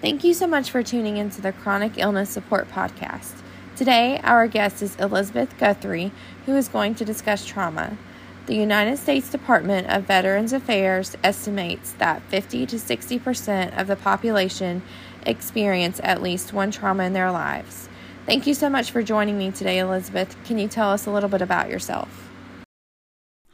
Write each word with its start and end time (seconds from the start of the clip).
Thank 0.00 0.22
you 0.22 0.32
so 0.32 0.46
much 0.46 0.70
for 0.70 0.84
tuning 0.84 1.16
into 1.16 1.40
the 1.40 1.50
Chronic 1.50 1.98
Illness 1.98 2.30
Support 2.30 2.70
Podcast. 2.70 3.42
Today, 3.74 4.20
our 4.22 4.46
guest 4.46 4.80
is 4.80 4.94
Elizabeth 4.94 5.58
Guthrie, 5.58 6.12
who 6.46 6.54
is 6.54 6.68
going 6.68 6.94
to 6.94 7.04
discuss 7.04 7.44
trauma. 7.44 7.98
The 8.46 8.54
United 8.54 8.98
States 8.98 9.28
Department 9.28 9.88
of 9.88 10.04
Veterans 10.04 10.52
Affairs 10.52 11.16
estimates 11.24 11.94
that 11.94 12.22
50 12.28 12.64
to 12.66 12.78
60 12.78 13.18
percent 13.18 13.76
of 13.76 13.88
the 13.88 13.96
population 13.96 14.82
experience 15.26 16.00
at 16.04 16.22
least 16.22 16.52
one 16.52 16.70
trauma 16.70 17.02
in 17.02 17.12
their 17.12 17.32
lives. 17.32 17.88
Thank 18.24 18.46
you 18.46 18.54
so 18.54 18.70
much 18.70 18.92
for 18.92 19.02
joining 19.02 19.36
me 19.36 19.50
today, 19.50 19.80
Elizabeth. 19.80 20.36
Can 20.44 20.58
you 20.58 20.68
tell 20.68 20.90
us 20.90 21.06
a 21.06 21.10
little 21.10 21.28
bit 21.28 21.42
about 21.42 21.70
yourself? 21.70 22.30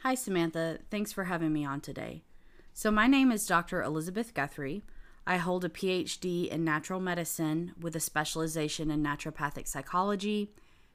Hi, 0.03 0.13
Samantha. 0.13 0.77
Thanks 0.91 1.11
for 1.11 1.23
having 1.23 1.51
me 1.51 1.65
on 1.65 1.81
today. 1.81 2.21
So, 2.71 2.91
my 2.91 3.07
name 3.07 3.31
is 3.31 3.47
Dr. 3.47 3.81
Elizabeth 3.81 4.35
Guthrie. 4.35 4.83
I 5.27 5.37
hold 5.37 5.65
a 5.65 5.69
PhD 5.69 6.47
in 6.47 6.63
natural 6.63 6.99
medicine 6.99 7.73
with 7.79 7.95
a 7.95 7.99
specialization 7.99 8.91
in 8.91 9.03
naturopathic 9.03 9.67
psychology, 9.67 10.51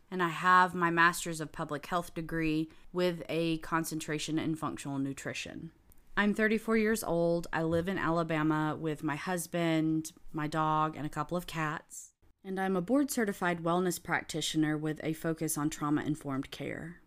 and 0.09 0.23
I 0.23 0.29
have 0.29 0.73
my 0.73 0.91
master's 0.91 1.41
of 1.41 1.51
public 1.51 1.87
health 1.87 2.15
degree 2.15 2.71
with 2.93 3.23
a 3.29 3.59
concentration 3.59 4.39
in 4.39 4.55
functional 4.55 4.99
nutrition. 4.99 5.73
I'm 6.17 6.35
34 6.35 6.77
years 6.77 7.03
old. 7.03 7.49
I 7.53 7.63
live 7.63 7.89
in 7.89 7.99
Alabama 7.99 8.77
with 8.79 9.03
my 9.03 9.17
husband, 9.17 10.13
my 10.33 10.47
dog, 10.47 10.97
and 10.97 11.07
a 11.07 11.11
couple 11.11 11.37
of 11.37 11.47
cats. 11.47 12.13
And 12.45 12.61
I'm 12.61 12.77
a 12.77 12.83
board 12.83 13.11
certified 13.11 13.63
wellness 13.63 14.03
practitioner 14.03 14.79
with 14.79 15.01
a 15.03 15.13
focus 15.13 15.59
on 15.59 15.71
trauma 15.71 16.03
informed 16.03 16.51
care. 16.51 17.01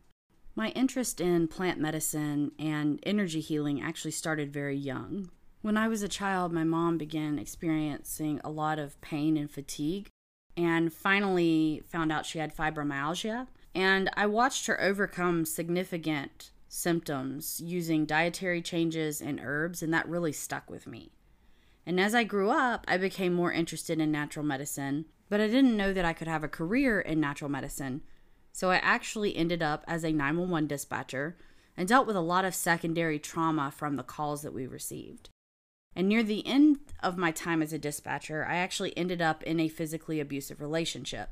My 0.55 0.69
interest 0.69 1.21
in 1.21 1.47
plant 1.47 1.79
medicine 1.79 2.51
and 2.59 2.99
energy 3.03 3.39
healing 3.39 3.81
actually 3.81 4.11
started 4.11 4.51
very 4.51 4.77
young. 4.77 5.29
When 5.63 5.77
I 5.77 5.87
was 5.87 6.03
a 6.03 6.09
child, 6.09 6.51
my 6.51 6.65
mom 6.65 6.97
began 6.97 7.39
experiencing 7.39 8.41
a 8.43 8.51
lot 8.51 8.79
of 8.79 8.99
pain 8.99 9.37
and 9.37 9.49
fatigue 9.49 10.09
and 10.57 10.91
finally 10.91 11.81
found 11.87 12.11
out 12.11 12.25
she 12.25 12.39
had 12.39 12.53
fibromyalgia. 12.53 13.47
And 13.73 14.09
I 14.17 14.25
watched 14.25 14.67
her 14.67 14.79
overcome 14.81 15.45
significant 15.45 16.51
symptoms 16.67 17.61
using 17.63 18.05
dietary 18.05 18.61
changes 18.61 19.21
and 19.21 19.39
herbs, 19.41 19.81
and 19.81 19.93
that 19.93 20.09
really 20.09 20.33
stuck 20.33 20.69
with 20.69 20.85
me. 20.85 21.13
And 21.85 21.97
as 21.97 22.13
I 22.13 22.25
grew 22.25 22.49
up, 22.49 22.83
I 22.89 22.97
became 22.97 23.33
more 23.33 23.53
interested 23.53 24.01
in 24.01 24.11
natural 24.11 24.45
medicine, 24.45 25.05
but 25.29 25.39
I 25.39 25.47
didn't 25.47 25.77
know 25.77 25.93
that 25.93 26.03
I 26.03 26.11
could 26.11 26.27
have 26.27 26.43
a 26.43 26.49
career 26.49 26.99
in 26.99 27.21
natural 27.21 27.49
medicine. 27.49 28.01
So 28.51 28.69
I 28.69 28.79
actually 28.79 29.37
ended 29.37 29.63
up 29.63 29.85
as 29.87 30.03
a 30.03 30.11
911 30.11 30.67
dispatcher 30.67 31.37
and 31.77 31.87
dealt 31.87 32.05
with 32.05 32.17
a 32.17 32.21
lot 32.21 32.43
of 32.43 32.53
secondary 32.53 33.17
trauma 33.17 33.71
from 33.71 33.95
the 33.95 34.03
calls 34.03 34.41
that 34.41 34.53
we 34.53 34.67
received. 34.67 35.29
And 35.95 36.07
near 36.07 36.23
the 36.23 36.45
end 36.45 36.79
of 37.01 37.17
my 37.17 37.31
time 37.31 37.61
as 37.61 37.73
a 37.73 37.77
dispatcher, 37.77 38.45
I 38.45 38.55
actually 38.55 38.97
ended 38.97 39.21
up 39.21 39.43
in 39.43 39.59
a 39.59 39.67
physically 39.67 40.19
abusive 40.19 40.59
relationship. 40.59 41.29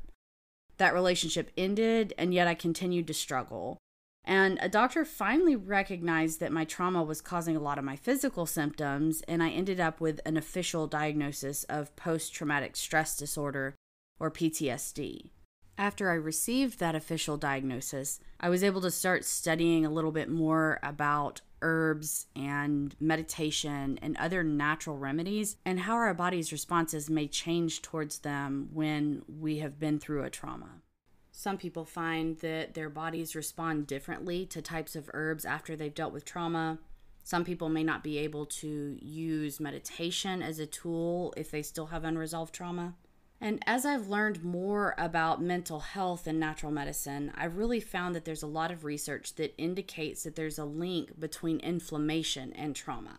That 0.76 0.94
relationship 0.94 1.50
ended, 1.56 2.14
and 2.16 2.32
yet 2.32 2.48
I 2.48 2.54
continued 2.54 3.06
to 3.08 3.14
struggle. 3.14 3.78
And 4.24 4.58
a 4.62 4.68
doctor 4.68 5.04
finally 5.04 5.56
recognized 5.56 6.38
that 6.40 6.52
my 6.52 6.64
trauma 6.64 7.02
was 7.02 7.20
causing 7.20 7.56
a 7.56 7.60
lot 7.60 7.78
of 7.78 7.84
my 7.84 7.96
physical 7.96 8.46
symptoms, 8.46 9.22
and 9.26 9.42
I 9.42 9.50
ended 9.50 9.80
up 9.80 10.00
with 10.00 10.20
an 10.24 10.36
official 10.36 10.86
diagnosis 10.86 11.64
of 11.64 11.94
post 11.96 12.32
traumatic 12.32 12.76
stress 12.76 13.16
disorder, 13.16 13.74
or 14.20 14.30
PTSD. 14.30 15.30
After 15.76 16.10
I 16.10 16.14
received 16.14 16.78
that 16.78 16.94
official 16.94 17.36
diagnosis, 17.36 18.20
I 18.38 18.48
was 18.48 18.62
able 18.62 18.80
to 18.82 18.90
start 18.90 19.24
studying 19.24 19.84
a 19.84 19.90
little 19.90 20.12
bit 20.12 20.28
more 20.28 20.78
about 20.82 21.40
herbs 21.62 22.26
and 22.36 22.94
meditation 23.00 23.98
and 24.02 24.16
other 24.18 24.44
natural 24.44 24.98
remedies 24.98 25.56
and 25.64 25.80
how 25.80 25.94
our 25.94 26.12
body's 26.12 26.52
responses 26.52 27.08
may 27.08 27.26
change 27.26 27.80
towards 27.80 28.18
them 28.18 28.68
when 28.72 29.22
we 29.26 29.58
have 29.58 29.78
been 29.78 29.98
through 29.98 30.24
a 30.24 30.30
trauma. 30.30 30.82
Some 31.30 31.56
people 31.56 31.86
find 31.86 32.38
that 32.40 32.74
their 32.74 32.90
bodies 32.90 33.34
respond 33.34 33.86
differently 33.86 34.44
to 34.46 34.60
types 34.60 34.94
of 34.94 35.10
herbs 35.14 35.44
after 35.46 35.74
they've 35.74 35.94
dealt 35.94 36.12
with 36.12 36.26
trauma. 36.26 36.78
Some 37.24 37.44
people 37.44 37.68
may 37.68 37.82
not 37.82 38.04
be 38.04 38.18
able 38.18 38.46
to 38.46 38.98
use 39.00 39.58
meditation 39.60 40.42
as 40.42 40.58
a 40.58 40.66
tool 40.66 41.32
if 41.36 41.50
they 41.50 41.62
still 41.62 41.86
have 41.86 42.04
unresolved 42.04 42.54
trauma. 42.54 42.94
And 43.42 43.60
as 43.66 43.84
I've 43.84 44.06
learned 44.06 44.44
more 44.44 44.94
about 44.96 45.42
mental 45.42 45.80
health 45.80 46.28
and 46.28 46.38
natural 46.38 46.70
medicine, 46.70 47.32
I've 47.34 47.56
really 47.56 47.80
found 47.80 48.14
that 48.14 48.24
there's 48.24 48.44
a 48.44 48.46
lot 48.46 48.70
of 48.70 48.84
research 48.84 49.34
that 49.34 49.52
indicates 49.58 50.22
that 50.22 50.36
there's 50.36 50.60
a 50.60 50.64
link 50.64 51.18
between 51.18 51.58
inflammation 51.58 52.52
and 52.52 52.76
trauma. 52.76 53.18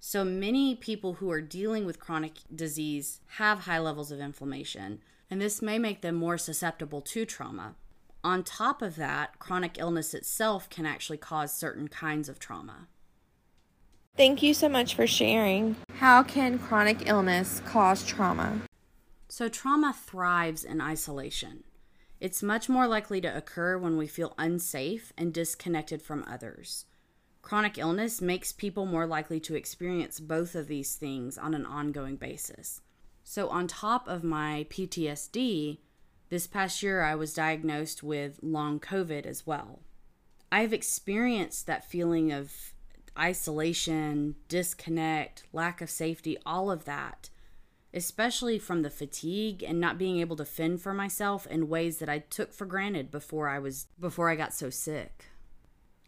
So 0.00 0.24
many 0.24 0.74
people 0.74 1.14
who 1.14 1.30
are 1.30 1.40
dealing 1.40 1.86
with 1.86 2.00
chronic 2.00 2.32
disease 2.52 3.20
have 3.38 3.60
high 3.60 3.78
levels 3.78 4.10
of 4.10 4.18
inflammation, 4.18 4.98
and 5.30 5.40
this 5.40 5.62
may 5.62 5.78
make 5.78 6.00
them 6.00 6.16
more 6.16 6.36
susceptible 6.36 7.00
to 7.02 7.24
trauma. 7.24 7.76
On 8.24 8.42
top 8.42 8.82
of 8.82 8.96
that, 8.96 9.38
chronic 9.38 9.78
illness 9.78 10.14
itself 10.14 10.68
can 10.68 10.84
actually 10.84 11.18
cause 11.18 11.54
certain 11.54 11.86
kinds 11.86 12.28
of 12.28 12.40
trauma. 12.40 12.88
Thank 14.16 14.42
you 14.42 14.52
so 14.52 14.68
much 14.68 14.96
for 14.96 15.06
sharing. 15.06 15.76
How 15.98 16.24
can 16.24 16.58
chronic 16.58 17.06
illness 17.06 17.62
cause 17.64 18.04
trauma? 18.04 18.58
So, 19.36 19.48
trauma 19.48 19.92
thrives 19.92 20.62
in 20.62 20.80
isolation. 20.80 21.64
It's 22.20 22.40
much 22.40 22.68
more 22.68 22.86
likely 22.86 23.20
to 23.20 23.36
occur 23.36 23.76
when 23.76 23.96
we 23.96 24.06
feel 24.06 24.32
unsafe 24.38 25.12
and 25.18 25.34
disconnected 25.34 26.00
from 26.00 26.24
others. 26.28 26.84
Chronic 27.42 27.76
illness 27.76 28.20
makes 28.20 28.52
people 28.52 28.86
more 28.86 29.08
likely 29.08 29.40
to 29.40 29.56
experience 29.56 30.20
both 30.20 30.54
of 30.54 30.68
these 30.68 30.94
things 30.94 31.36
on 31.36 31.52
an 31.52 31.66
ongoing 31.66 32.14
basis. 32.14 32.80
So, 33.24 33.48
on 33.48 33.66
top 33.66 34.06
of 34.06 34.22
my 34.22 34.68
PTSD, 34.70 35.78
this 36.28 36.46
past 36.46 36.80
year 36.80 37.02
I 37.02 37.16
was 37.16 37.34
diagnosed 37.34 38.04
with 38.04 38.38
long 38.40 38.78
COVID 38.78 39.26
as 39.26 39.44
well. 39.44 39.80
I've 40.52 40.72
experienced 40.72 41.66
that 41.66 41.90
feeling 41.90 42.30
of 42.30 42.72
isolation, 43.18 44.36
disconnect, 44.46 45.42
lack 45.52 45.80
of 45.80 45.90
safety, 45.90 46.38
all 46.46 46.70
of 46.70 46.84
that 46.84 47.30
especially 47.94 48.58
from 48.58 48.82
the 48.82 48.90
fatigue 48.90 49.62
and 49.62 49.80
not 49.80 49.96
being 49.96 50.18
able 50.18 50.36
to 50.36 50.44
fend 50.44 50.82
for 50.82 50.92
myself 50.92 51.46
in 51.46 51.68
ways 51.68 51.98
that 51.98 52.08
I 52.08 52.18
took 52.18 52.52
for 52.52 52.66
granted 52.66 53.10
before 53.10 53.48
I 53.48 53.60
was 53.60 53.86
before 53.98 54.28
I 54.28 54.34
got 54.34 54.52
so 54.52 54.68
sick. 54.68 55.26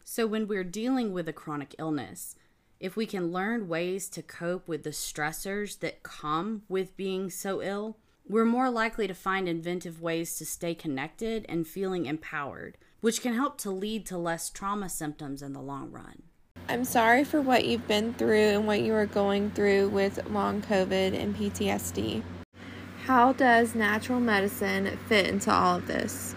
So 0.05 0.27
when 0.27 0.49
we're 0.49 0.65
dealing 0.65 1.13
with 1.13 1.29
a 1.29 1.33
chronic 1.33 1.75
illness, 1.79 2.35
if 2.81 2.97
we 2.97 3.07
can 3.07 3.33
learn 3.33 3.69
ways 3.69 4.09
to 4.11 4.23
cope 4.23 4.69
with 4.69 4.83
the 4.83 4.91
stressors 4.91 5.79
that 5.79 6.03
come 6.03 6.63
with 6.69 6.97
being 6.97 7.31
so 7.31 7.63
ill, 7.63 7.97
we're 8.29 8.45
more 8.45 8.69
likely 8.69 9.07
to 9.07 9.15
find 9.15 9.49
inventive 9.49 10.03
ways 10.03 10.37
to 10.37 10.45
stay 10.45 10.75
connected 10.75 11.47
and 11.49 11.67
feeling 11.67 12.07
empowered, 12.07 12.77
which 13.01 13.23
can 13.23 13.35
help 13.35 13.59
to 13.59 13.71
lead 13.71 14.05
to 14.07 14.19
less 14.19 14.51
trauma 14.51 14.89
symptoms 14.89 15.43
in 15.43 15.53
the 15.53 15.61
long 15.61 15.91
run. 15.93 16.25
I'm 16.69 16.85
sorry 16.85 17.23
for 17.23 17.41
what 17.41 17.65
you've 17.65 17.87
been 17.87 18.13
through 18.15 18.35
and 18.37 18.67
what 18.67 18.81
you 18.81 18.93
are 18.93 19.07
going 19.07 19.53
through 19.53 19.89
with 19.91 20.29
long 20.31 20.63
COVID 20.63 21.15
and 21.15 21.37
PTSD. 21.37 22.25
How 23.05 23.33
does 23.33 23.77
natural 23.77 24.19
medicine 24.19 24.99
fit 25.09 25.29
into 25.29 25.53
all 25.53 25.77
of 25.77 25.87
this? 25.87 26.35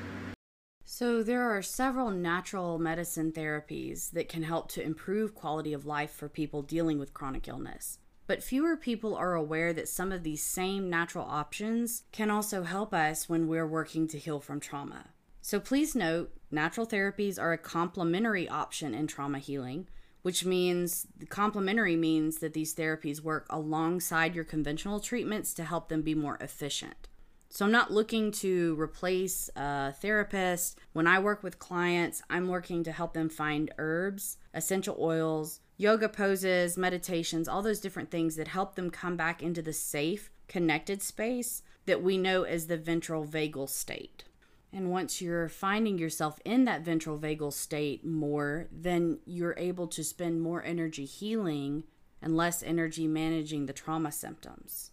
So, 0.85 1.23
there 1.23 1.49
are 1.49 1.63
several 1.63 2.11
natural 2.11 2.77
medicine 2.77 3.31
therapies 3.31 4.11
that 4.11 4.29
can 4.29 4.43
help 4.43 4.69
to 4.73 4.83
improve 4.83 5.33
quality 5.33 5.73
of 5.73 5.87
life 5.87 6.11
for 6.11 6.29
people 6.29 6.61
dealing 6.61 6.99
with 6.99 7.13
chronic 7.13 7.47
illness. 7.47 7.97
But 8.27 8.43
fewer 8.43 8.77
people 8.77 9.15
are 9.15 9.33
aware 9.33 9.73
that 9.73 9.89
some 9.89 10.11
of 10.11 10.21
these 10.21 10.43
same 10.43 10.91
natural 10.91 11.25
options 11.25 12.03
can 12.11 12.29
also 12.29 12.63
help 12.63 12.93
us 12.93 13.27
when 13.27 13.47
we're 13.47 13.65
working 13.65 14.07
to 14.09 14.19
heal 14.19 14.39
from 14.39 14.59
trauma. 14.59 15.07
So, 15.41 15.59
please 15.59 15.95
note 15.95 16.33
natural 16.51 16.85
therapies 16.85 17.41
are 17.41 17.53
a 17.53 17.57
complementary 17.57 18.47
option 18.47 18.93
in 18.93 19.07
trauma 19.07 19.39
healing 19.39 19.87
which 20.21 20.45
means 20.45 21.07
complementary 21.29 21.95
means 21.95 22.37
that 22.37 22.53
these 22.53 22.75
therapies 22.75 23.21
work 23.21 23.45
alongside 23.49 24.35
your 24.35 24.43
conventional 24.43 24.99
treatments 24.99 25.53
to 25.53 25.63
help 25.63 25.89
them 25.89 26.01
be 26.01 26.15
more 26.15 26.37
efficient. 26.41 27.07
So 27.51 27.65
I'm 27.65 27.71
not 27.71 27.91
looking 27.91 28.31
to 28.33 28.79
replace 28.79 29.49
a 29.55 29.91
therapist. 29.93 30.77
When 30.93 31.07
I 31.07 31.17
work 31.17 31.41
with 31.41 31.57
clients, 31.57 32.21
I'm 32.29 32.47
working 32.47 32.83
to 32.83 32.91
help 32.91 33.13
them 33.13 33.27
find 33.27 33.73
herbs, 33.79 34.37
essential 34.53 34.95
oils, 34.99 35.59
yoga 35.75 36.09
poses, 36.09 36.77
meditations, 36.77 37.47
all 37.47 37.63
those 37.63 37.79
different 37.79 38.11
things 38.11 38.35
that 38.35 38.49
help 38.49 38.75
them 38.75 38.91
come 38.91 39.17
back 39.17 39.41
into 39.41 39.63
the 39.63 39.73
safe, 39.73 40.29
connected 40.47 41.01
space 41.01 41.63
that 41.85 42.03
we 42.03 42.17
know 42.17 42.43
as 42.43 42.67
the 42.67 42.77
ventral 42.77 43.25
vagal 43.25 43.67
state. 43.67 44.25
And 44.71 44.91
once 44.91 45.21
you're 45.21 45.49
finding 45.49 45.97
yourself 45.97 46.39
in 46.45 46.65
that 46.65 46.81
ventral 46.81 47.17
vagal 47.17 47.53
state 47.53 48.05
more, 48.05 48.67
then 48.71 49.19
you're 49.25 49.55
able 49.57 49.87
to 49.87 50.03
spend 50.03 50.41
more 50.41 50.63
energy 50.63 51.05
healing 51.05 51.83
and 52.21 52.37
less 52.37 52.61
energy 52.61 53.07
managing 53.07 53.65
the 53.65 53.73
trauma 53.73 54.11
symptoms. 54.11 54.91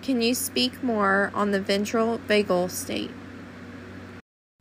Can 0.00 0.22
you 0.22 0.34
speak 0.34 0.82
more 0.82 1.30
on 1.34 1.50
the 1.50 1.60
ventral 1.60 2.18
vagal 2.20 2.70
state? 2.70 3.10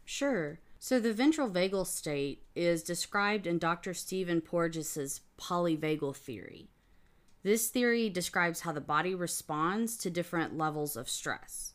Sure. 0.04 0.60
So, 0.80 1.00
the 1.00 1.14
ventral 1.14 1.50
vagal 1.50 1.88
state 1.88 2.44
is 2.56 2.84
described 2.84 3.48
in 3.48 3.60
Dr. 3.60 3.94
Stephen 3.94 4.42
Porges's 4.42 5.22
polyvagal 5.40 6.16
theory. 6.16 6.70
This 7.44 7.70
theory 7.70 8.10
describes 8.10 8.62
how 8.62 8.72
the 8.72 8.82
body 8.82 9.16
responds 9.16 9.98
to 9.98 10.10
different 10.10 10.58
levels 10.58 10.96
of 10.96 11.10
stress. 11.10 11.74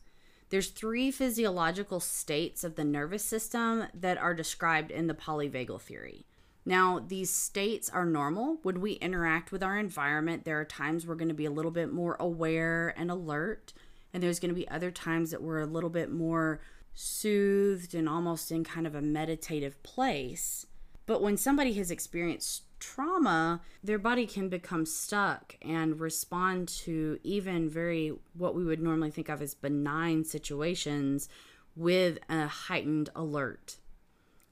There's 0.49 0.69
three 0.69 1.11
physiological 1.11 1.99
states 1.99 2.63
of 2.63 2.75
the 2.75 2.83
nervous 2.83 3.23
system 3.23 3.87
that 3.93 4.17
are 4.17 4.33
described 4.33 4.91
in 4.91 5.07
the 5.07 5.13
polyvagal 5.13 5.81
theory. 5.81 6.25
Now, 6.65 7.03
these 7.05 7.29
states 7.29 7.89
are 7.89 8.05
normal. 8.05 8.59
When 8.63 8.79
we 8.79 8.93
interact 8.93 9.51
with 9.51 9.63
our 9.63 9.77
environment, 9.77 10.45
there 10.45 10.59
are 10.59 10.65
times 10.65 11.05
we're 11.05 11.15
going 11.15 11.27
to 11.27 11.33
be 11.33 11.45
a 11.45 11.51
little 11.51 11.71
bit 11.71 11.91
more 11.91 12.15
aware 12.19 12.93
and 12.95 13.11
alert, 13.11 13.73
and 14.13 14.23
there's 14.23 14.39
going 14.39 14.53
to 14.53 14.55
be 14.55 14.67
other 14.69 14.91
times 14.91 15.31
that 15.31 15.41
we're 15.41 15.61
a 15.61 15.65
little 15.65 15.89
bit 15.89 16.11
more 16.11 16.61
soothed 16.93 17.93
and 17.95 18.07
almost 18.07 18.51
in 18.51 18.63
kind 18.63 18.87
of 18.87 18.95
a 18.95 19.01
meditative 19.01 19.81
place. 19.83 20.65
But 21.05 21.21
when 21.21 21.35
somebody 21.35 21.73
has 21.73 21.91
experienced 21.91 22.63
trauma, 22.83 23.61
their 23.81 23.97
body 23.97 24.27
can 24.27 24.49
become 24.49 24.85
stuck 24.85 25.55
and 25.61 26.01
respond 26.01 26.67
to 26.67 27.17
even 27.23 27.69
very 27.69 28.13
what 28.33 28.55
we 28.55 28.65
would 28.65 28.81
normally 28.81 29.09
think 29.09 29.29
of 29.29 29.41
as 29.41 29.53
benign 29.53 30.25
situations 30.25 31.29
with 31.77 32.19
a 32.29 32.45
heightened 32.45 33.09
alert. 33.15 33.77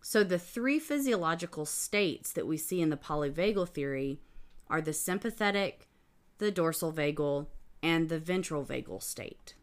So, 0.01 0.23
the 0.23 0.39
three 0.39 0.79
physiological 0.79 1.65
states 1.65 2.31
that 2.31 2.47
we 2.47 2.57
see 2.57 2.81
in 2.81 2.89
the 2.89 2.97
polyvagal 2.97 3.69
theory 3.69 4.19
are 4.67 4.81
the 4.81 4.93
sympathetic, 4.93 5.89
the 6.37 6.51
dorsal 6.51 6.93
vagal, 6.93 7.47
and 7.83 8.07
the 8.07 8.17
ventral 8.17 8.63
vagal 8.63 9.03
state. 9.03 9.55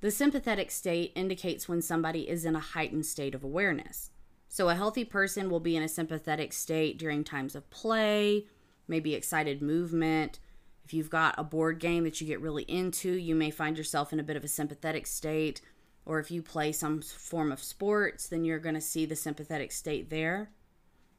The 0.00 0.10
sympathetic 0.10 0.70
state 0.70 1.12
indicates 1.14 1.68
when 1.68 1.82
somebody 1.82 2.28
is 2.28 2.44
in 2.44 2.56
a 2.56 2.60
heightened 2.60 3.06
state 3.06 3.34
of 3.34 3.44
awareness. 3.44 4.10
So, 4.54 4.68
a 4.68 4.76
healthy 4.76 5.04
person 5.04 5.50
will 5.50 5.58
be 5.58 5.74
in 5.74 5.82
a 5.82 5.88
sympathetic 5.88 6.52
state 6.52 6.96
during 6.96 7.24
times 7.24 7.56
of 7.56 7.68
play, 7.70 8.46
maybe 8.86 9.12
excited 9.12 9.60
movement. 9.60 10.38
If 10.84 10.94
you've 10.94 11.10
got 11.10 11.34
a 11.36 11.42
board 11.42 11.80
game 11.80 12.04
that 12.04 12.20
you 12.20 12.26
get 12.28 12.40
really 12.40 12.62
into, 12.62 13.10
you 13.10 13.34
may 13.34 13.50
find 13.50 13.76
yourself 13.76 14.12
in 14.12 14.20
a 14.20 14.22
bit 14.22 14.36
of 14.36 14.44
a 14.44 14.48
sympathetic 14.48 15.08
state 15.08 15.60
or 16.06 16.20
if 16.20 16.30
you 16.30 16.40
play 16.40 16.70
some 16.70 17.02
form 17.02 17.50
of 17.50 17.64
sports, 17.64 18.28
then 18.28 18.44
you're 18.44 18.60
going 18.60 18.76
to 18.76 18.80
see 18.80 19.04
the 19.04 19.16
sympathetic 19.16 19.72
state 19.72 20.08
there. 20.08 20.52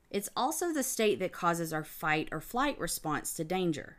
It's 0.09 0.29
also 0.37 0.71
the 0.71 0.81
state 0.81 1.19
that 1.19 1.33
causes 1.33 1.73
our 1.73 1.83
fight 1.83 2.29
or 2.31 2.39
flight 2.39 2.79
response 2.79 3.33
to 3.33 3.43
danger. 3.43 3.97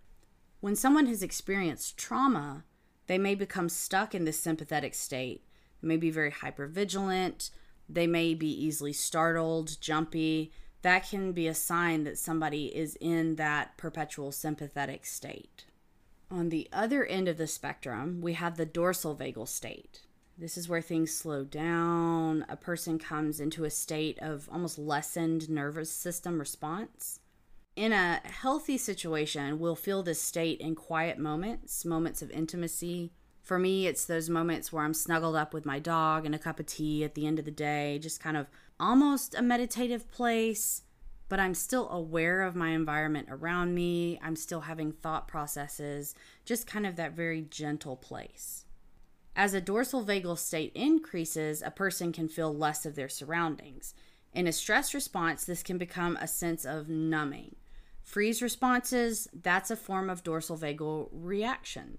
When 0.61 0.77
someone 0.77 1.05
has 1.09 1.23
experienced 1.23 1.99
trauma, 1.99 2.65
they 3.07 3.19
may 3.19 3.35
become 3.35 3.69
stuck 3.69 4.15
in 4.15 4.25
this 4.25 4.41
sympathetic 4.41 4.95
state. 4.95 5.45
They 5.83 5.89
may 5.89 5.99
be 5.99 6.11
very 6.11 6.31
hypervigilant. 6.31 7.51
They 7.89 8.07
may 8.07 8.35
be 8.35 8.51
easily 8.51 8.93
startled, 8.93 9.81
jumpy. 9.81 10.53
That 10.83 11.09
can 11.09 11.33
be 11.33 11.47
a 11.47 11.55
sign 11.55 12.05
that 12.05 12.19
somebody 12.19 12.67
is 12.67 12.97
in 13.01 13.37
that 13.37 13.77
perpetual 13.77 14.33
sympathetic 14.33 15.07
state. 15.07 15.65
On 16.31 16.49
the 16.49 16.69
other 16.73 17.05
end 17.05 17.29
of 17.29 17.39
the 17.39 17.47
spectrum, 17.47 18.21
we 18.21 18.33
have 18.33 18.57
the 18.57 18.67
dorsal 18.67 19.15
vagal 19.15 19.49
state. 19.49 20.03
This 20.39 20.59
is 20.59 20.69
where 20.69 20.83
things 20.83 21.15
slow 21.15 21.45
down. 21.45 22.45
A 22.49 22.57
person 22.57 22.99
comes 22.99 23.41
into 23.41 23.65
a 23.65 23.71
state 23.71 24.19
of 24.21 24.49
almost 24.53 24.79
lessened 24.79 25.49
nervous 25.49 25.91
system 25.91 26.39
response. 26.39 27.21
In 27.75 27.93
a 27.93 28.21
healthy 28.25 28.77
situation, 28.77 29.59
we'll 29.59 29.77
feel 29.77 30.03
this 30.03 30.21
state 30.21 30.61
in 30.61 30.75
quiet 30.75 31.19
moments, 31.19 31.85
moments 31.85 32.23
of 32.23 32.31
intimacy. 32.31 33.13
For 33.47 33.61
me, 33.61 33.87
it's 33.87 34.05
those 34.05 34.29
moments 34.29 34.73
where 34.73 34.83
I'm 34.83 34.93
snuggled 34.93 35.37
up 35.37 35.55
with 35.55 35.65
my 35.65 35.79
dog 35.79 36.27
and 36.27 36.35
a 36.35 36.39
cup 36.39 36.59
of 36.59 36.67
tea 36.67 37.05
at 37.05 37.15
the 37.15 37.29
end 37.29 37.39
of 37.39 37.45
the 37.45 37.53
day, 37.53 37.97
just 38.03 38.19
kind 38.19 38.37
of 38.37 38.49
almost 38.81 39.37
a 39.37 39.41
meditative 39.41 40.11
place, 40.11 40.83
but 41.29 41.39
I'm 41.39 41.55
still 41.55 41.89
aware 41.91 42.43
of 42.43 42.57
my 42.57 42.71
environment 42.71 43.29
around 43.31 43.73
me. 43.73 44.19
I'm 44.21 44.35
still 44.35 44.63
having 44.63 44.91
thought 44.91 45.29
processes, 45.29 46.17
just 46.45 46.67
kind 46.67 46.85
of 46.85 46.97
that 46.97 47.13
very 47.13 47.41
gentle 47.41 47.95
place. 47.95 48.65
As 49.37 49.55
a 49.55 49.61
dorsal 49.61 50.05
vagal 50.05 50.39
state 50.39 50.73
increases, 50.75 51.63
a 51.63 51.71
person 51.71 52.11
can 52.11 52.29
feel 52.29 52.53
less 52.53 52.85
of 52.85 52.97
their 52.97 53.09
surroundings. 53.09 53.95
In 54.35 54.49
a 54.49 54.53
stress 54.53 54.93
response, 54.93 55.45
this 55.45 55.63
can 55.63 55.79
become 55.79 56.19
a 56.21 56.27
sense 56.27 56.65
of 56.65 56.89
numbing. 56.89 57.55
Freeze 58.03 58.43
responses, 58.43 59.29
that's 59.33 59.71
a 59.71 59.77
form 59.77 60.11
of 60.11 60.25
dorsal 60.25 60.59
vagal 60.59 61.11
reaction. 61.13 61.99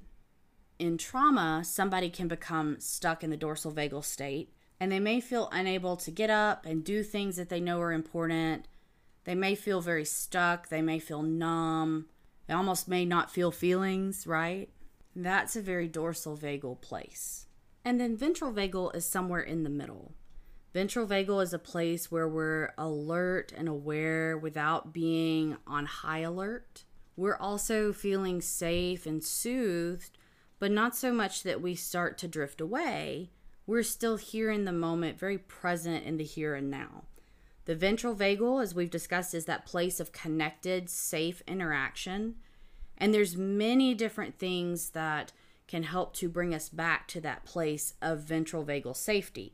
In 0.80 0.98
trauma, 0.98 1.64
somebody 1.64 2.10
can 2.10 2.28
become 2.28 2.80
stuck 2.80 3.24
in 3.24 3.30
the 3.30 3.38
dorsal 3.38 3.72
vagal 3.72 4.06
state 4.06 4.54
and 4.80 4.92
they 4.92 5.00
may 5.00 5.20
feel 5.20 5.50
unable 5.52 5.98
to 5.98 6.12
get 6.12 6.30
up 6.30 6.66
and 6.66 6.84
do 6.84 7.02
things 7.02 7.36
that 7.38 7.50
they 7.50 7.60
know 7.60 7.82
are 7.82 7.92
important. 7.92 8.68
They 9.24 9.36
may 9.36 9.56
feel 9.56 9.82
very 9.82 10.06
stuck, 10.06 10.70
they 10.70 10.82
may 10.82 11.00
feel 11.00 11.24
numb, 11.24 12.06
they 12.48 12.54
almost 12.54 12.88
may 12.88 13.04
not 13.06 13.32
feel 13.32 13.52
feelings, 13.52 14.28
right? 14.28 14.70
That's 15.16 15.56
a 15.56 15.62
very 15.62 15.88
dorsal 15.88 16.38
vagal 16.38 16.82
place. 16.82 17.48
And 17.84 18.00
then 18.00 18.16
ventral 18.16 18.54
vagal 18.54 18.96
is 18.96 19.06
somewhere 19.06 19.42
in 19.42 19.64
the 19.64 19.70
middle. 19.70 20.14
Ventral 20.74 21.08
vagal 21.08 21.42
is 21.42 21.54
a 21.54 21.60
place 21.60 22.12
where 22.12 22.28
we're 22.28 22.74
alert 22.78 23.52
and 23.58 23.68
aware 23.68 24.38
without 24.38 24.94
being 24.94 25.58
on 25.66 25.86
high 25.88 26.20
alert. 26.20 26.84
We're 27.16 27.38
also 27.38 27.92
feeling 27.92 28.42
safe 28.42 29.08
and 29.08 29.24
soothed, 29.24 30.18
but 30.60 30.72
not 30.72 30.96
so 30.96 31.12
much 31.12 31.44
that 31.44 31.62
we 31.62 31.76
start 31.76 32.18
to 32.20 32.28
drift 32.28 32.62
away. 32.62 33.30
We're 33.66 33.84
still 33.84 34.18
here 34.18 34.50
in 34.50 34.66
the 34.66 34.72
moment, 34.72 35.20
very 35.20 35.38
present 35.38 36.06
in 36.06 36.18
the 36.18 36.24
here 36.24 36.56
and 36.56 36.72
now. 36.72 37.04
The 37.66 37.76
ventral 37.76 38.16
vagal, 38.16 38.64
as 38.64 38.74
we've 38.74 38.90
discussed, 38.90 39.34
is 39.34 39.46
that 39.46 39.66
place 39.66 40.00
of 40.00 40.14
connected, 40.14 40.90
safe 40.90 41.42
interaction 41.48 42.36
and 42.98 43.14
there's 43.14 43.38
many 43.38 43.94
different 43.94 44.38
things 44.40 44.90
that 44.90 45.32
can 45.68 45.84
help 45.84 46.14
to 46.16 46.30
bring 46.30 46.54
us 46.54 46.70
back 46.70 47.08
to 47.10 47.22
that 47.22 47.46
place 47.46 47.94
of 48.02 48.22
ventral 48.22 48.66
vagal 48.66 48.96
safety. 48.96 49.54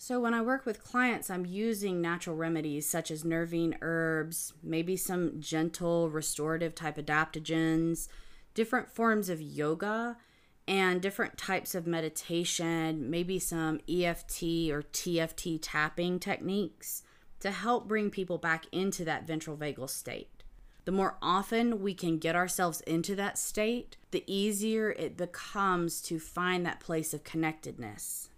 So, 0.00 0.20
when 0.20 0.32
I 0.32 0.42
work 0.42 0.64
with 0.64 0.84
clients, 0.84 1.28
I'm 1.28 1.44
using 1.44 2.00
natural 2.00 2.36
remedies 2.36 2.88
such 2.88 3.10
as 3.10 3.24
nervine 3.24 3.76
herbs, 3.82 4.52
maybe 4.62 4.96
some 4.96 5.40
gentle 5.40 6.08
restorative 6.08 6.74
type 6.76 6.96
adaptogens, 6.96 8.06
different 8.54 8.88
forms 8.88 9.28
of 9.28 9.42
yoga, 9.42 10.16
and 10.68 11.02
different 11.02 11.36
types 11.36 11.74
of 11.74 11.86
meditation, 11.86 13.10
maybe 13.10 13.40
some 13.40 13.80
EFT 13.88 14.42
or 14.70 14.82
TFT 14.92 15.58
tapping 15.60 16.20
techniques 16.20 17.02
to 17.40 17.50
help 17.50 17.88
bring 17.88 18.10
people 18.10 18.38
back 18.38 18.66
into 18.70 19.04
that 19.04 19.26
ventral 19.26 19.56
vagal 19.56 19.90
state 19.90 20.38
the 20.88 20.92
more 20.92 21.18
often 21.20 21.82
we 21.82 21.92
can 21.92 22.16
get 22.16 22.34
ourselves 22.34 22.80
into 22.80 23.14
that 23.14 23.36
state, 23.36 23.98
the 24.10 24.24
easier 24.26 24.92
it 24.92 25.18
becomes 25.18 26.00
to 26.00 26.18
find 26.18 26.64
that 26.64 26.80
place 26.80 27.12
of 27.12 27.24
connectedness. 27.24 28.30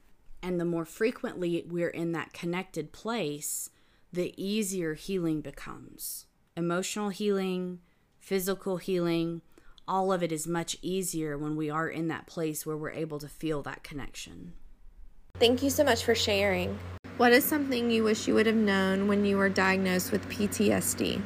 And 0.43 0.59
the 0.59 0.64
more 0.64 0.85
frequently 0.85 1.64
we're 1.69 1.90
in 1.90 2.11
that 2.11 2.33
connected 2.33 2.90
place, 2.90 3.71
the 4.12 4.35
easier 4.37 4.95
healing 4.95 5.43
becomes. 5.43 6.26
Emotional 6.57 7.11
healing, 7.11 7.78
physical 8.19 8.78
healing, 8.78 9.43
all 9.90 10.12
of 10.12 10.23
it 10.23 10.30
is 10.30 10.47
much 10.47 10.76
easier 10.82 11.37
when 11.37 11.56
we 11.56 11.68
are 11.68 11.88
in 11.88 12.06
that 12.06 12.25
place 12.26 12.64
where 12.64 12.76
we're 12.76 12.92
able 12.92 13.18
to 13.18 13.28
feel 13.28 13.61
that 13.61 13.82
connection. 13.82 14.52
Thank 15.40 15.64
you 15.64 15.70
so 15.70 15.82
much 15.82 16.04
for 16.04 16.14
sharing. 16.14 16.78
What 17.16 17.32
is 17.32 17.44
something 17.44 17.90
you 17.90 18.04
wish 18.04 18.28
you 18.28 18.35
would 18.35 18.47
have 18.47 18.54
known 18.54 19.09
when 19.09 19.25
you 19.25 19.37
were 19.37 19.49
diagnosed 19.49 20.12
with 20.12 20.26
PTSD? 20.28 21.20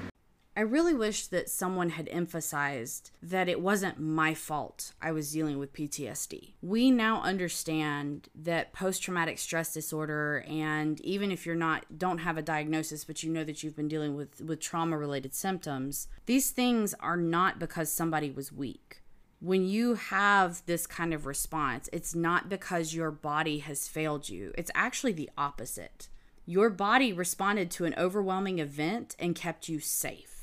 I 0.57 0.61
really 0.61 0.95
wish 0.95 1.27
that 1.29 1.51
someone 1.51 1.91
had 1.91 2.09
emphasized 2.13 3.11
that 3.21 3.49
it 3.49 3.61
wasn't 3.61 3.99
my 3.99 4.35
fault 4.35 4.93
I 5.03 5.11
was 5.11 5.33
dealing 5.33 5.59
with 5.59 5.73
PTSD. 5.73 6.53
We 6.63 6.93
now 6.93 7.23
understand 7.23 8.29
that 8.37 8.73
post 8.73 9.03
traumatic 9.03 9.41
stress 9.41 9.75
disorder 9.75 10.45
and 10.49 11.01
even 11.01 11.33
if 11.33 11.45
you're 11.45 11.57
not 11.57 11.99
don't 11.99 12.19
have 12.19 12.39
a 12.39 12.43
diagnosis 12.43 13.05
but 13.05 13.25
you 13.25 13.33
know 13.33 13.43
that 13.43 13.65
you've 13.65 13.75
been 13.75 13.89
dealing 13.89 14.15
with 14.15 14.41
with 14.41 14.61
trauma 14.61 14.97
related 14.97 15.35
symptoms, 15.35 16.07
these 16.27 16.53
things 16.53 16.95
are 17.01 17.17
not 17.17 17.59
because 17.59 17.91
somebody 17.91 18.31
was 18.31 18.53
weak. 18.53 19.03
When 19.41 19.67
you 19.67 19.95
have 19.95 20.63
this 20.67 20.87
kind 20.87 21.13
of 21.13 21.27
response, 21.27 21.91
it's 21.93 22.15
not 22.15 22.49
because 22.49 22.95
your 22.95 23.11
body 23.11 23.59
has 23.59 23.89
failed 23.89 24.29
you. 24.29 24.53
It's 24.57 24.71
actually 24.73 25.13
the 25.13 25.31
opposite. 25.37 26.09
Your 26.47 26.71
body 26.71 27.13
responded 27.13 27.73
to 27.73 27.87
an 27.87 27.95
overwhelming 27.99 28.61
event 28.61 29.17
and 29.19 29.35
kept 29.35 29.69
you 29.69 29.81
safe 29.81 30.34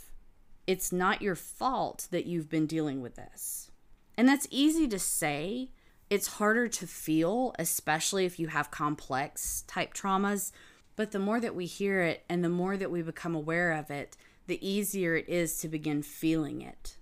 it's 0.71 0.93
not 0.93 1.21
your 1.21 1.35
fault 1.35 2.07
that 2.11 2.25
you've 2.25 2.49
been 2.49 2.65
dealing 2.65 3.01
with 3.01 3.15
this. 3.15 3.71
And 4.15 4.25
that's 4.25 4.47
easy 4.49 4.87
to 4.87 4.99
say. 4.99 5.73
It's 6.09 6.35
harder 6.39 6.69
to 6.69 6.87
feel, 6.87 7.53
especially 7.59 8.23
if 8.23 8.39
you 8.39 8.47
have 8.47 8.71
complex 8.71 9.65
type 9.67 9.93
traumas. 9.93 10.53
But 10.95 11.11
the 11.11 11.19
more 11.19 11.41
that 11.41 11.55
we 11.55 11.65
hear 11.65 12.03
it 12.03 12.23
and 12.29 12.41
the 12.41 12.47
more 12.47 12.77
that 12.77 12.89
we 12.89 13.01
become 13.01 13.35
aware 13.35 13.73
of 13.73 13.91
it, 13.91 14.15
the 14.47 14.65
easier 14.65 15.13
it 15.17 15.27
is 15.27 15.57
to 15.57 15.67
begin 15.67 16.03
feeling 16.03 16.61
it. 16.61 16.95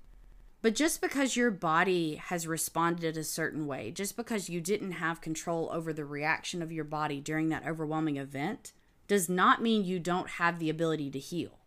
But 0.63 0.73
just 0.73 0.99
because 0.99 1.35
your 1.35 1.51
body 1.51 2.15
has 2.15 2.47
responded 2.47 3.17
a 3.17 3.23
certain 3.23 3.67
way, 3.67 3.91
just 3.91 4.17
because 4.17 4.49
you 4.49 4.61
didn't 4.61 4.93
have 4.93 5.21
control 5.21 5.69
over 5.71 5.93
the 5.93 6.05
reaction 6.05 6.63
of 6.63 6.71
your 6.71 6.85
body 6.85 7.21
during 7.21 7.49
that 7.49 7.67
overwhelming 7.67 8.17
event, 8.17 8.73
does 9.07 9.29
not 9.29 9.61
mean 9.61 9.85
you 9.85 9.99
don't 9.99 10.29
have 10.31 10.57
the 10.57 10.71
ability 10.71 11.11
to 11.11 11.19
heal 11.19 11.58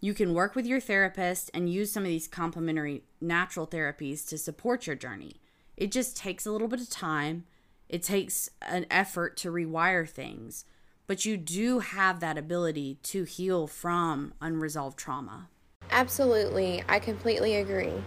You 0.00 0.14
can 0.14 0.32
work 0.32 0.54
with 0.54 0.64
your 0.64 0.78
therapist 0.78 1.50
and 1.52 1.68
use 1.68 1.90
some 1.90 2.04
of 2.04 2.08
these 2.08 2.28
complementary 2.28 3.02
natural 3.20 3.66
therapies 3.66 4.26
to 4.28 4.38
support 4.38 4.86
your 4.86 4.94
journey. 4.94 5.40
It 5.76 5.90
just 5.90 6.16
takes 6.16 6.46
a 6.46 6.52
little 6.52 6.68
bit 6.68 6.80
of 6.80 6.88
time. 6.88 7.44
It 7.88 8.04
takes 8.04 8.48
an 8.62 8.86
effort 8.92 9.36
to 9.38 9.50
rewire 9.50 10.08
things, 10.08 10.64
but 11.08 11.24
you 11.24 11.36
do 11.36 11.80
have 11.80 12.20
that 12.20 12.38
ability 12.38 12.98
to 13.04 13.24
heal 13.24 13.66
from 13.66 14.34
unresolved 14.40 14.98
trauma. 14.98 15.48
Absolutely, 15.90 16.84
I 16.88 17.00
completely 17.00 17.56
agree. 17.56 18.04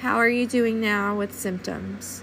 How 0.00 0.16
are 0.16 0.28
you 0.28 0.46
doing 0.46 0.78
now 0.78 1.16
with 1.16 1.34
symptoms? 1.34 2.22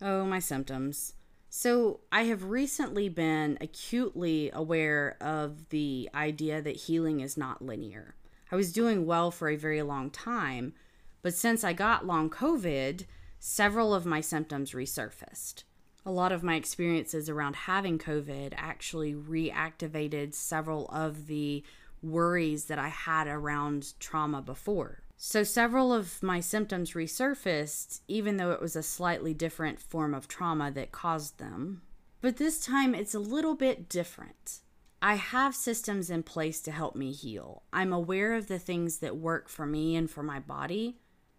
Oh, 0.00 0.24
my 0.24 0.38
symptoms. 0.38 1.14
So, 1.56 2.00
I 2.10 2.24
have 2.24 2.50
recently 2.50 3.08
been 3.08 3.58
acutely 3.60 4.50
aware 4.52 5.16
of 5.20 5.68
the 5.68 6.10
idea 6.12 6.60
that 6.60 6.74
healing 6.74 7.20
is 7.20 7.36
not 7.36 7.62
linear. 7.62 8.16
I 8.50 8.56
was 8.56 8.72
doing 8.72 9.06
well 9.06 9.30
for 9.30 9.48
a 9.48 9.54
very 9.54 9.80
long 9.80 10.10
time, 10.10 10.74
but 11.22 11.32
since 11.32 11.62
I 11.62 11.72
got 11.72 12.04
long 12.04 12.28
COVID, 12.28 13.06
several 13.38 13.94
of 13.94 14.04
my 14.04 14.20
symptoms 14.20 14.72
resurfaced. 14.72 15.62
A 16.04 16.10
lot 16.10 16.32
of 16.32 16.42
my 16.42 16.56
experiences 16.56 17.28
around 17.28 17.54
having 17.54 18.00
COVID 18.00 18.52
actually 18.56 19.14
reactivated 19.14 20.34
several 20.34 20.88
of 20.88 21.28
the 21.28 21.62
worries 22.02 22.64
that 22.64 22.80
I 22.80 22.88
had 22.88 23.28
around 23.28 23.94
trauma 24.00 24.42
before. 24.42 25.03
So, 25.16 25.42
several 25.42 25.92
of 25.92 26.22
my 26.22 26.40
symptoms 26.40 26.92
resurfaced, 26.92 28.00
even 28.08 28.36
though 28.36 28.52
it 28.52 28.60
was 28.60 28.76
a 28.76 28.82
slightly 28.82 29.32
different 29.32 29.80
form 29.80 30.14
of 30.14 30.28
trauma 30.28 30.70
that 30.72 30.92
caused 30.92 31.38
them. 31.38 31.82
But 32.20 32.36
this 32.36 32.64
time 32.64 32.94
it's 32.94 33.14
a 33.14 33.18
little 33.18 33.54
bit 33.54 33.88
different. 33.88 34.60
I 35.00 35.16
have 35.16 35.54
systems 35.54 36.08
in 36.08 36.22
place 36.22 36.62
to 36.62 36.72
help 36.72 36.96
me 36.96 37.12
heal. 37.12 37.62
I'm 37.72 37.92
aware 37.92 38.32
of 38.34 38.48
the 38.48 38.58
things 38.58 38.98
that 38.98 39.16
work 39.16 39.50
for 39.50 39.66
me 39.66 39.94
and 39.96 40.10
for 40.10 40.22
my 40.22 40.40
body, 40.40 40.96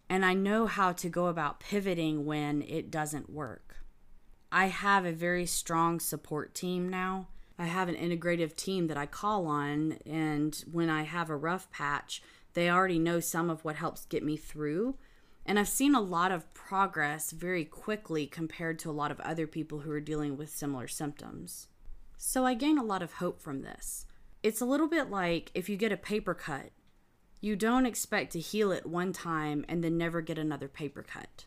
and 0.08 0.24
I 0.24 0.36
know 0.36 0.68
how 0.68 0.92
to 0.92 1.10
go 1.10 1.26
about 1.28 1.60
pivoting 1.60 2.26
when 2.26 2.62
it 2.62 2.92
doesn't 2.92 3.30
work. 3.30 3.78
I 4.52 4.68
have 4.68 5.06
a 5.06 5.12
very 5.12 5.48
strong 5.48 6.00
support 6.00 6.54
team 6.54 6.88
now. 6.88 7.28
I 7.58 7.66
have 7.66 7.90
an 7.90 7.96
integrative 7.96 8.56
team 8.56 8.88
that 8.88 8.98
I 8.98 9.08
call 9.08 9.48
on, 9.48 9.98
and 10.06 10.64
when 10.72 10.90
I 10.90 11.02
have 11.02 11.30
a 11.30 11.36
rough 11.36 11.72
patch, 11.72 12.22
they 12.56 12.70
already 12.70 12.98
know 12.98 13.20
some 13.20 13.50
of 13.50 13.64
what 13.64 13.76
helps 13.76 14.06
get 14.06 14.24
me 14.24 14.36
through. 14.38 14.96
And 15.46 15.60
I've 15.60 15.68
seen 15.68 15.94
a 15.94 16.02
lot 16.02 16.32
of 16.32 16.52
progress 16.56 17.32
very 17.32 17.64
quickly 17.64 18.26
compared 18.26 18.80
to 18.80 18.90
a 18.90 18.94
lot 18.94 19.12
of 19.12 19.20
other 19.20 19.46
people 19.46 19.80
who 19.80 19.92
are 19.92 20.00
dealing 20.00 20.38
with 20.38 20.50
similar 20.50 20.88
symptoms. 20.88 21.68
So 22.18 22.46
I 22.46 22.56
gain 22.56 22.80
a 22.80 22.84
lot 22.84 23.04
of 23.04 23.14
hope 23.14 23.40
from 23.40 23.62
this. 23.62 24.08
It's 24.42 24.62
a 24.62 24.66
little 24.66 24.88
bit 24.88 25.12
like 25.12 25.52
if 25.54 25.70
you 25.70 25.78
get 25.78 25.92
a 25.92 25.98
paper 25.98 26.34
cut, 26.34 26.72
you 27.42 27.56
don't 27.56 27.86
expect 27.86 28.32
to 28.32 28.40
heal 28.40 28.72
it 28.72 28.88
one 28.88 29.14
time 29.14 29.66
and 29.68 29.84
then 29.84 29.98
never 29.98 30.22
get 30.22 30.38
another 30.40 30.68
paper 30.68 31.04
cut. 31.04 31.46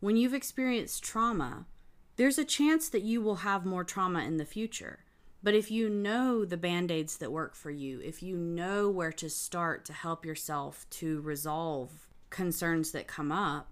When 0.00 0.16
you've 0.16 0.32
experienced 0.32 1.02
trauma, 1.02 1.66
there's 2.16 2.38
a 2.38 2.44
chance 2.44 2.88
that 2.88 3.02
you 3.02 3.20
will 3.20 3.36
have 3.36 3.66
more 3.66 3.84
trauma 3.84 4.22
in 4.22 4.36
the 4.36 4.44
future. 4.44 5.00
But 5.46 5.54
if 5.54 5.70
you 5.70 5.88
know 5.88 6.44
the 6.44 6.56
band 6.56 6.90
aids 6.90 7.18
that 7.18 7.30
work 7.30 7.54
for 7.54 7.70
you, 7.70 8.00
if 8.00 8.20
you 8.20 8.36
know 8.36 8.90
where 8.90 9.12
to 9.12 9.30
start 9.30 9.84
to 9.84 9.92
help 9.92 10.26
yourself 10.26 10.90
to 10.90 11.20
resolve 11.20 12.08
concerns 12.30 12.90
that 12.90 13.06
come 13.06 13.30
up, 13.30 13.68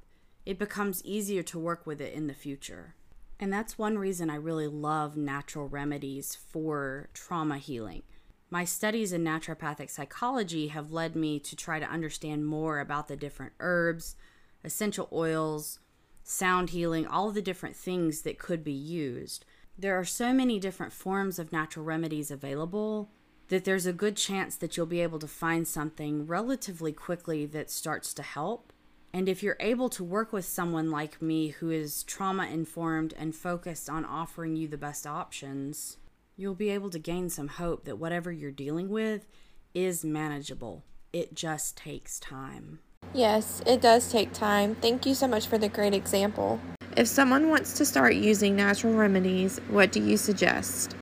it 0.46 0.56
becomes 0.56 1.04
easier 1.04 1.42
to 1.42 1.58
work 1.58 1.84
with 1.84 2.00
it 2.00 2.12
in 2.12 2.28
the 2.28 2.32
future. 2.32 2.94
And 3.40 3.52
that's 3.52 3.76
one 3.76 3.98
reason 3.98 4.30
I 4.30 4.36
really 4.36 4.68
love 4.68 5.16
natural 5.16 5.66
remedies 5.66 6.36
for 6.36 7.08
trauma 7.12 7.58
healing. 7.58 8.04
My 8.50 8.64
studies 8.64 9.12
in 9.12 9.24
naturopathic 9.24 9.90
psychology 9.90 10.68
have 10.68 10.92
led 10.92 11.16
me 11.16 11.40
to 11.40 11.56
try 11.56 11.80
to 11.80 11.90
understand 11.90 12.46
more 12.46 12.78
about 12.78 13.08
the 13.08 13.16
different 13.16 13.54
herbs, 13.58 14.14
essential 14.62 15.08
oils, 15.12 15.80
sound 16.22 16.70
healing, 16.70 17.04
all 17.04 17.32
the 17.32 17.42
different 17.42 17.74
things 17.74 18.22
that 18.22 18.38
could 18.38 18.62
be 18.62 18.70
used 18.70 19.44
there 19.78 19.98
are 19.98 20.04
so 20.04 20.32
many 20.32 20.58
different 20.58 20.92
forms 20.92 21.38
of 21.38 21.52
natural 21.52 21.84
remedies 21.84 22.30
available 22.30 23.10
that 23.48 23.64
there's 23.64 23.86
a 23.86 23.92
good 23.92 24.16
chance 24.16 24.56
that 24.56 24.76
you'll 24.76 24.86
be 24.86 25.00
able 25.00 25.18
to 25.18 25.28
find 25.28 25.66
something 25.68 26.26
relatively 26.26 26.92
quickly 26.92 27.44
that 27.46 27.70
starts 27.70 28.14
to 28.14 28.22
help. 28.22 28.72
And 29.12 29.28
if 29.28 29.42
you're 29.42 29.56
able 29.60 29.88
to 29.90 30.02
work 30.02 30.32
with 30.32 30.44
someone 30.44 30.90
like 30.90 31.22
me 31.22 31.48
who 31.48 31.70
is 31.70 32.02
trauma 32.04 32.46
informed 32.46 33.14
and 33.16 33.34
focused 33.34 33.88
on 33.88 34.04
offering 34.04 34.56
you 34.56 34.66
the 34.66 34.78
best 34.78 35.06
options, 35.06 35.98
you'll 36.36 36.54
be 36.54 36.70
able 36.70 36.90
to 36.90 36.98
gain 36.98 37.28
some 37.28 37.48
hope 37.48 37.84
that 37.84 37.98
whatever 37.98 38.32
you're 38.32 38.50
dealing 38.50 38.88
with 38.88 39.26
is 39.72 40.04
manageable. 40.04 40.84
It 41.12 41.34
just 41.34 41.76
takes 41.76 42.18
time. 42.18 42.80
Yes, 43.12 43.62
it 43.66 43.80
does 43.80 44.10
take 44.10 44.32
time. 44.32 44.74
Thank 44.76 45.06
you 45.06 45.14
so 45.14 45.28
much 45.28 45.46
for 45.46 45.58
the 45.58 45.68
great 45.68 45.94
example. 45.94 46.58
If 46.96 47.08
someone 47.08 47.48
wants 47.48 47.72
to 47.78 47.84
start 47.84 48.14
using 48.14 48.54
natural 48.54 48.94
remedies, 48.94 49.58
what 49.68 49.90
do 49.90 50.00
you 50.00 50.16
suggest? 50.16 50.94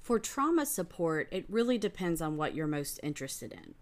For 0.00 0.18
trauma 0.18 0.66
support, 0.66 1.28
it 1.30 1.46
really 1.48 1.78
depends 1.78 2.20
on 2.20 2.36
what 2.36 2.56
you're 2.56 2.66
most 2.66 2.98
interested 3.04 3.52
in. 3.52 3.74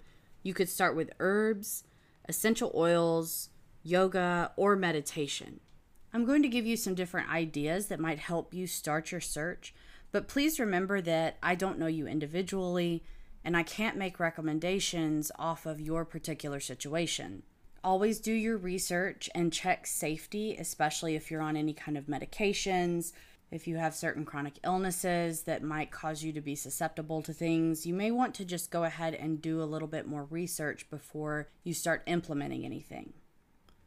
You 0.43 0.53
could 0.53 0.69
start 0.69 0.95
with 0.95 1.15
herbs, 1.19 1.85
essential 2.29 2.71
oils, 2.75 3.49
yoga, 3.83 4.53
or 4.57 4.77
meditation. 4.77 5.61
I'm 6.13 6.27
going 6.27 6.43
to 6.43 6.49
give 6.51 6.67
you 6.67 6.77
some 6.77 6.95
different 6.95 7.31
ideas 7.31 7.87
that 7.87 8.01
might 8.01 8.19
help 8.19 8.53
you 8.53 8.67
start 8.67 9.11
your 9.11 9.23
search, 9.23 9.75
but 10.13 10.29
please 10.29 10.61
remember 10.61 11.01
that 11.01 11.39
I 11.43 11.55
don't 11.55 11.79
know 11.79 11.87
you 11.87 12.07
individually 12.07 13.03
and 13.43 13.57
I 13.57 13.63
can't 13.63 13.97
make 13.97 14.21
recommendations 14.21 15.33
off 15.39 15.65
of 15.65 15.81
your 15.81 16.05
particular 16.05 16.61
situation 16.61 17.45
always 17.87 18.19
do 18.19 18.33
your 18.33 18.57
research 18.57 19.31
and 19.33 19.53
check 19.53 19.87
safety, 19.87 20.57
especially 20.59 21.15
if 21.15 21.31
you're 21.31 21.41
on 21.41 21.57
any 21.57 21.73
kind 21.73 21.97
of 21.97 22.07
medications. 22.07 23.13
If 23.53 23.69
you 23.69 23.77
have 23.77 23.95
certain 23.95 24.25
chronic 24.25 24.55
illnesses 24.65 25.43
that 25.43 25.63
might 25.63 25.93
cause 25.93 26.25
you 26.25 26.33
to 26.33 26.41
be 26.41 26.57
susceptible 26.57 27.23
to 27.23 27.33
things, 27.33 27.87
you 27.87 27.95
may 27.95 28.11
want 28.11 28.35
to 28.35 28.45
just 28.45 28.73
go 28.73 28.83
ahead 28.83 29.15
and 29.15 29.41
do 29.41 29.63
a 29.63 29.65
little 29.65 29.87
bit 29.87 30.09
more 30.09 30.25
research 30.25 30.91
before 30.91 31.49
you 31.63 31.73
start 31.73 32.03
implementing 32.07 32.65
anything. 32.65 33.13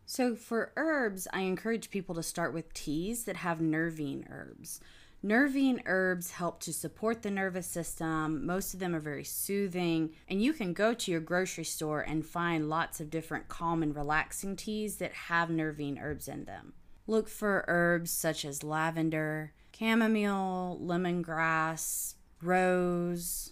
So, 0.06 0.34
for 0.34 0.72
herbs, 0.78 1.28
I 1.34 1.42
encourage 1.42 1.92
people 1.92 2.16
to 2.16 2.24
start 2.24 2.54
with 2.54 2.74
teas 2.74 3.26
that 3.26 3.36
have 3.36 3.60
nervine 3.60 4.26
herbs. 4.30 4.80
Nervine 5.22 5.82
herbs 5.86 6.32
help 6.32 6.62
to 6.62 6.72
support 6.72 7.24
the 7.24 7.32
nervous 7.32 7.68
system. 7.68 8.46
Most 8.46 8.74
of 8.74 8.80
them 8.80 8.96
are 8.96 9.02
very 9.02 9.26
soothing, 9.26 10.12
and 10.30 10.42
you 10.42 10.54
can 10.54 10.72
go 10.72 10.94
to 10.94 11.12
your 11.12 11.20
grocery 11.20 11.66
store 11.66 12.00
and 12.00 12.26
find 12.26 12.70
lots 12.70 13.02
of 13.02 13.10
different 13.10 13.50
calm 13.50 13.84
and 13.84 13.94
relaxing 13.94 14.56
teas 14.56 14.96
that 14.98 15.12
have 15.12 15.50
nervine 15.50 16.00
herbs 16.00 16.30
in 16.30 16.46
them. 16.46 16.72
Look 17.06 17.28
for 17.28 17.66
herbs 17.68 18.12
such 18.12 18.46
as 18.46 18.64
lavender, 18.64 19.52
chamomile, 19.78 20.80
lemongrass, 20.82 22.14
rose. 22.42 23.52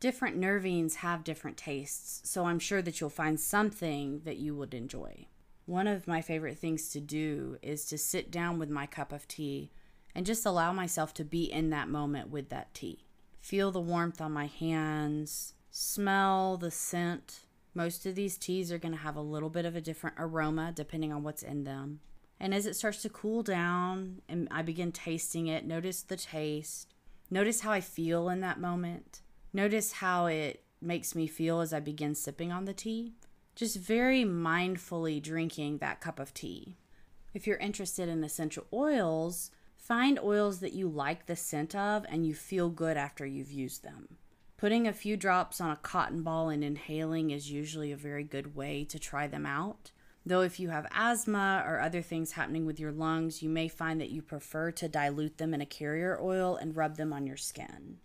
Different 0.00 0.38
nervines 0.38 0.96
have 0.96 1.24
different 1.24 1.56
tastes, 1.56 2.28
so 2.28 2.44
I'm 2.44 2.58
sure 2.58 2.82
that 2.82 3.00
you'll 3.00 3.08
find 3.08 3.40
something 3.40 4.20
that 4.24 4.36
you 4.36 4.54
would 4.54 4.74
enjoy. 4.74 5.28
One 5.64 5.86
of 5.86 6.06
my 6.06 6.20
favorite 6.20 6.58
things 6.58 6.90
to 6.90 7.00
do 7.00 7.56
is 7.62 7.86
to 7.86 7.96
sit 7.96 8.30
down 8.30 8.58
with 8.58 8.68
my 8.68 8.84
cup 8.84 9.12
of 9.12 9.26
tea 9.26 9.70
and 10.16 10.24
just 10.24 10.46
allow 10.46 10.72
myself 10.72 11.12
to 11.12 11.24
be 11.24 11.44
in 11.44 11.68
that 11.68 11.90
moment 11.90 12.30
with 12.30 12.48
that 12.48 12.72
tea. 12.72 13.04
Feel 13.38 13.70
the 13.70 13.78
warmth 13.78 14.18
on 14.22 14.32
my 14.32 14.46
hands, 14.46 15.52
smell 15.70 16.56
the 16.56 16.70
scent. 16.70 17.40
Most 17.74 18.06
of 18.06 18.14
these 18.14 18.38
teas 18.38 18.72
are 18.72 18.78
going 18.78 18.94
to 18.94 19.00
have 19.00 19.16
a 19.16 19.20
little 19.20 19.50
bit 19.50 19.66
of 19.66 19.76
a 19.76 19.80
different 19.82 20.16
aroma 20.18 20.72
depending 20.74 21.12
on 21.12 21.22
what's 21.22 21.42
in 21.42 21.64
them. 21.64 22.00
And 22.40 22.54
as 22.54 22.64
it 22.64 22.76
starts 22.76 23.02
to 23.02 23.10
cool 23.10 23.42
down 23.42 24.22
and 24.26 24.48
I 24.50 24.62
begin 24.62 24.90
tasting 24.90 25.48
it, 25.48 25.66
notice 25.66 26.00
the 26.00 26.16
taste. 26.16 26.94
Notice 27.30 27.60
how 27.60 27.72
I 27.72 27.82
feel 27.82 28.30
in 28.30 28.40
that 28.40 28.58
moment. 28.58 29.20
Notice 29.52 29.92
how 29.92 30.26
it 30.26 30.64
makes 30.80 31.14
me 31.14 31.26
feel 31.26 31.60
as 31.60 31.74
I 31.74 31.80
begin 31.80 32.14
sipping 32.14 32.50
on 32.50 32.64
the 32.64 32.72
tea. 32.72 33.12
Just 33.54 33.76
very 33.76 34.24
mindfully 34.24 35.22
drinking 35.22 35.78
that 35.78 36.00
cup 36.00 36.18
of 36.18 36.32
tea. 36.32 36.78
If 37.34 37.46
you're 37.46 37.58
interested 37.58 38.08
in 38.08 38.24
essential 38.24 38.64
oils, 38.72 39.50
Find 39.86 40.18
oils 40.18 40.58
that 40.58 40.72
you 40.72 40.88
like 40.88 41.26
the 41.26 41.36
scent 41.36 41.72
of 41.76 42.04
and 42.08 42.26
you 42.26 42.34
feel 42.34 42.70
good 42.70 42.96
after 42.96 43.24
you've 43.24 43.52
used 43.52 43.84
them. 43.84 44.16
Putting 44.56 44.88
a 44.88 44.92
few 44.92 45.16
drops 45.16 45.60
on 45.60 45.70
a 45.70 45.76
cotton 45.76 46.24
ball 46.24 46.48
and 46.48 46.64
inhaling 46.64 47.30
is 47.30 47.52
usually 47.52 47.92
a 47.92 47.96
very 47.96 48.24
good 48.24 48.56
way 48.56 48.82
to 48.82 48.98
try 48.98 49.28
them 49.28 49.46
out. 49.46 49.92
Though, 50.24 50.40
if 50.40 50.58
you 50.58 50.70
have 50.70 50.88
asthma 50.90 51.62
or 51.64 51.78
other 51.78 52.02
things 52.02 52.32
happening 52.32 52.66
with 52.66 52.80
your 52.80 52.90
lungs, 52.90 53.44
you 53.44 53.48
may 53.48 53.68
find 53.68 54.00
that 54.00 54.10
you 54.10 54.22
prefer 54.22 54.72
to 54.72 54.88
dilute 54.88 55.38
them 55.38 55.54
in 55.54 55.60
a 55.60 55.66
carrier 55.66 56.18
oil 56.20 56.56
and 56.56 56.74
rub 56.74 56.96
them 56.96 57.12
on 57.12 57.24
your 57.24 57.36
skin. 57.36 57.98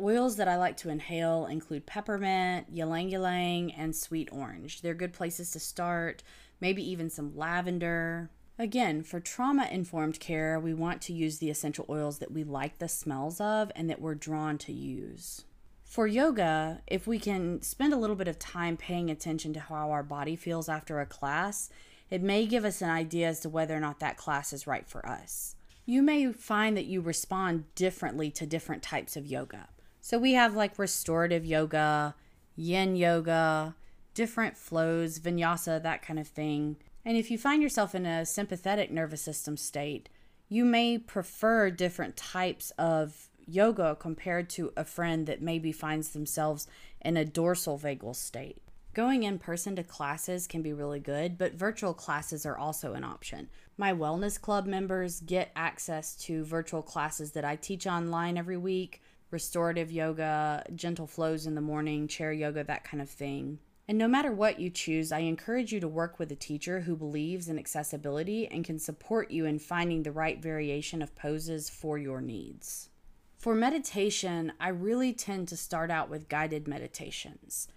Oils 0.00 0.36
that 0.36 0.46
I 0.46 0.56
like 0.56 0.76
to 0.78 0.88
inhale 0.88 1.46
include 1.46 1.84
peppermint, 1.84 2.68
ylang 2.72 3.10
ylang, 3.10 3.72
and 3.72 3.96
sweet 3.96 4.28
orange. 4.30 4.82
They're 4.82 4.94
good 4.94 5.12
places 5.12 5.50
to 5.50 5.58
start, 5.58 6.22
maybe 6.60 6.88
even 6.88 7.10
some 7.10 7.36
lavender. 7.36 8.30
Again, 8.58 9.02
for 9.02 9.18
trauma 9.18 9.68
informed 9.70 10.20
care, 10.20 10.60
we 10.60 10.72
want 10.72 11.02
to 11.02 11.12
use 11.12 11.38
the 11.38 11.50
essential 11.50 11.86
oils 11.88 12.18
that 12.18 12.30
we 12.30 12.44
like 12.44 12.78
the 12.78 12.88
smells 12.88 13.40
of 13.40 13.72
and 13.74 13.90
that 13.90 14.00
we're 14.00 14.14
drawn 14.14 14.58
to 14.58 14.72
use. 14.72 15.44
For 15.82 16.06
yoga, 16.06 16.80
if 16.86 17.06
we 17.06 17.18
can 17.18 17.62
spend 17.62 17.92
a 17.92 17.96
little 17.96 18.16
bit 18.16 18.28
of 18.28 18.38
time 18.38 18.76
paying 18.76 19.10
attention 19.10 19.52
to 19.54 19.60
how 19.60 19.90
our 19.90 20.04
body 20.04 20.36
feels 20.36 20.68
after 20.68 21.00
a 21.00 21.06
class, 21.06 21.68
it 22.10 22.22
may 22.22 22.46
give 22.46 22.64
us 22.64 22.80
an 22.80 22.90
idea 22.90 23.28
as 23.28 23.40
to 23.40 23.48
whether 23.48 23.76
or 23.76 23.80
not 23.80 23.98
that 24.00 24.16
class 24.16 24.52
is 24.52 24.66
right 24.66 24.88
for 24.88 25.04
us. 25.06 25.56
You 25.84 26.00
may 26.02 26.32
find 26.32 26.76
that 26.76 26.86
you 26.86 27.00
respond 27.00 27.64
differently 27.74 28.30
to 28.32 28.46
different 28.46 28.82
types 28.82 29.16
of 29.16 29.26
yoga. 29.26 29.68
So 30.00 30.18
we 30.18 30.32
have 30.34 30.54
like 30.54 30.78
restorative 30.78 31.44
yoga, 31.44 32.14
yin 32.54 32.94
yoga, 32.94 33.74
different 34.14 34.56
flows, 34.56 35.18
vinyasa, 35.18 35.82
that 35.82 36.02
kind 36.02 36.18
of 36.18 36.28
thing. 36.28 36.76
And 37.04 37.16
if 37.16 37.30
you 37.30 37.38
find 37.38 37.62
yourself 37.62 37.94
in 37.94 38.06
a 38.06 38.24
sympathetic 38.24 38.90
nervous 38.90 39.22
system 39.22 39.56
state, 39.56 40.08
you 40.48 40.64
may 40.64 40.98
prefer 40.98 41.70
different 41.70 42.16
types 42.16 42.70
of 42.78 43.28
yoga 43.46 43.96
compared 43.98 44.48
to 44.50 44.72
a 44.76 44.84
friend 44.84 45.26
that 45.26 45.42
maybe 45.42 45.72
finds 45.72 46.10
themselves 46.10 46.66
in 47.00 47.16
a 47.16 47.24
dorsal 47.24 47.78
vagal 47.78 48.16
state. 48.16 48.62
Going 48.94 49.24
in 49.24 49.38
person 49.38 49.74
to 49.76 49.82
classes 49.82 50.46
can 50.46 50.62
be 50.62 50.72
really 50.72 51.00
good, 51.00 51.36
but 51.36 51.54
virtual 51.54 51.94
classes 51.94 52.46
are 52.46 52.56
also 52.56 52.94
an 52.94 53.02
option. 53.02 53.48
My 53.76 53.92
wellness 53.92 54.40
club 54.40 54.66
members 54.66 55.20
get 55.20 55.50
access 55.56 56.14
to 56.24 56.44
virtual 56.44 56.80
classes 56.80 57.32
that 57.32 57.44
I 57.44 57.56
teach 57.56 57.86
online 57.86 58.38
every 58.38 58.56
week 58.56 59.02
restorative 59.34 59.90
yoga, 59.90 60.64
gentle 60.74 61.08
flows 61.08 61.44
in 61.44 61.56
the 61.56 61.60
morning, 61.60 62.06
chair 62.06 62.32
yoga, 62.32 62.62
that 62.62 62.84
kind 62.84 63.02
of 63.02 63.10
thing. 63.10 63.58
And 63.86 63.98
no 63.98 64.08
matter 64.08 64.32
what 64.32 64.58
you 64.58 64.70
choose, 64.70 65.12
I 65.12 65.18
encourage 65.20 65.72
you 65.72 65.80
to 65.80 65.88
work 65.88 66.18
with 66.18 66.32
a 66.32 66.36
teacher 66.36 66.80
who 66.80 66.96
believes 66.96 67.48
in 67.48 67.58
accessibility 67.58 68.46
and 68.46 68.64
can 68.64 68.78
support 68.78 69.30
you 69.30 69.44
in 69.44 69.58
finding 69.58 70.02
the 70.02 70.12
right 70.12 70.40
variation 70.40 71.02
of 71.02 71.14
poses 71.14 71.68
for 71.68 71.98
your 71.98 72.22
needs. 72.22 72.88
For 73.36 73.54
meditation, 73.54 74.52
I 74.58 74.68
really 74.68 75.12
tend 75.12 75.48
to 75.48 75.56
start 75.56 75.90
out 75.90 76.08
with 76.08 76.30
guided 76.30 76.66
meditations. 76.66 77.68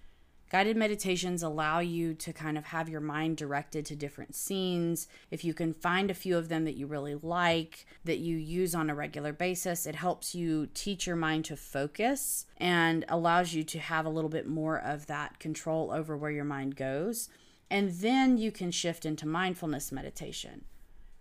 Guided 0.49 0.77
meditations 0.77 1.43
allow 1.43 1.79
you 1.79 2.13
to 2.13 2.31
kind 2.31 2.57
of 2.57 2.65
have 2.65 2.87
your 2.87 3.01
mind 3.01 3.35
directed 3.35 3.85
to 3.85 3.97
different 3.97 4.33
scenes. 4.33 5.09
If 5.29 5.43
you 5.43 5.53
can 5.53 5.73
find 5.73 6.09
a 6.09 6.13
few 6.13 6.37
of 6.37 6.47
them 6.47 6.63
that 6.63 6.77
you 6.77 6.87
really 6.87 7.15
like, 7.15 7.85
that 8.05 8.19
you 8.19 8.37
use 8.37 8.73
on 8.73 8.89
a 8.89 8.95
regular 8.95 9.33
basis, 9.33 9.85
it 9.85 9.95
helps 9.95 10.33
you 10.33 10.67
teach 10.73 11.05
your 11.05 11.17
mind 11.17 11.43
to 11.45 11.57
focus 11.57 12.45
and 12.55 13.03
allows 13.09 13.53
you 13.53 13.63
to 13.63 13.79
have 13.79 14.05
a 14.05 14.09
little 14.09 14.29
bit 14.29 14.47
more 14.47 14.79
of 14.79 15.07
that 15.07 15.37
control 15.37 15.91
over 15.91 16.15
where 16.15 16.31
your 16.31 16.45
mind 16.45 16.77
goes. 16.77 17.27
And 17.69 17.91
then 17.91 18.37
you 18.37 18.51
can 18.51 18.71
shift 18.71 19.05
into 19.05 19.27
mindfulness 19.27 19.91
meditation. 19.91 20.63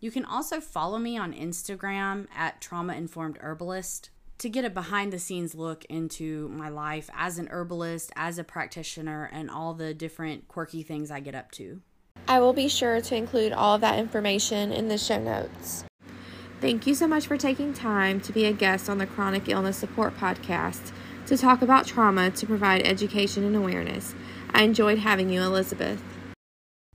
You 0.00 0.10
can 0.10 0.24
also 0.24 0.62
follow 0.62 0.96
me 0.96 1.18
on 1.18 1.34
Instagram 1.34 2.26
at 2.34 2.62
Trauma 2.62 2.94
Informed 2.94 3.36
Herbalist 3.42 4.08
to 4.38 4.48
get 4.48 4.64
a 4.64 4.70
behind 4.70 5.12
the 5.12 5.18
scenes 5.18 5.54
look 5.54 5.84
into 5.86 6.48
my 6.48 6.68
life 6.68 7.10
as 7.14 7.38
an 7.38 7.48
herbalist, 7.50 8.12
as 8.14 8.38
a 8.38 8.44
practitioner, 8.44 9.28
and 9.32 9.50
all 9.50 9.74
the 9.74 9.92
different 9.92 10.46
quirky 10.48 10.82
things 10.82 11.10
I 11.10 11.20
get 11.20 11.34
up 11.34 11.50
to. 11.52 11.80
I 12.28 12.40
will 12.40 12.52
be 12.52 12.68
sure 12.68 13.00
to 13.00 13.16
include 13.16 13.52
all 13.52 13.74
of 13.74 13.80
that 13.80 13.98
information 13.98 14.72
in 14.72 14.88
the 14.88 14.98
show 14.98 15.18
notes. 15.18 15.84
Thank 16.60 16.86
you 16.86 16.94
so 16.94 17.06
much 17.06 17.26
for 17.26 17.36
taking 17.36 17.72
time 17.72 18.20
to 18.20 18.32
be 18.32 18.44
a 18.44 18.52
guest 18.52 18.88
on 18.88 18.98
the 18.98 19.06
Chronic 19.06 19.48
Illness 19.48 19.76
Support 19.76 20.16
Podcast 20.18 20.92
to 21.26 21.36
talk 21.36 21.62
about 21.62 21.86
trauma 21.86 22.30
to 22.30 22.46
provide 22.46 22.82
education 22.82 23.44
and 23.44 23.54
awareness. 23.54 24.14
I 24.52 24.62
enjoyed 24.62 24.98
having 24.98 25.30
you, 25.30 25.42
Elizabeth. 25.42 26.02